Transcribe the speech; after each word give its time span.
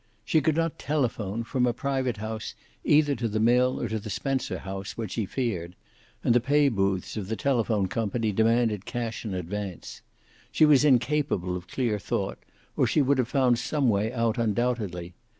She 0.25 0.41
could 0.41 0.55
not 0.55 0.79
telephone 0.79 1.43
from 1.43 1.67
a 1.67 1.73
private 1.73 2.17
house, 2.17 2.55
either 2.83 3.13
to 3.13 3.27
the 3.27 3.39
mill 3.39 3.79
or 3.79 3.87
to 3.87 3.99
the 3.99 4.09
Spencer 4.09 4.57
house, 4.57 4.97
what 4.97 5.11
she 5.11 5.27
feared, 5.27 5.75
and 6.23 6.33
the 6.33 6.39
pay 6.39 6.69
booths 6.69 7.17
of 7.17 7.27
the 7.27 7.35
telephone 7.35 7.87
company 7.87 8.31
demanded 8.31 8.85
cash 8.87 9.23
in 9.25 9.35
advance. 9.35 10.01
She 10.51 10.65
was 10.65 10.83
incapable 10.83 11.55
of 11.55 11.67
clear 11.67 11.99
thought, 11.99 12.39
or 12.75 12.87
she 12.87 13.03
would 13.03 13.19
have 13.19 13.27
found 13.29 13.59
some 13.59 13.89
way 13.89 14.11
out, 14.11 14.39
undoubtedly. 14.39 15.13